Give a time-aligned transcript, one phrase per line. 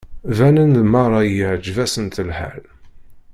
[0.37, 2.63] Banent-d merra iεǧeb-asent lḥal.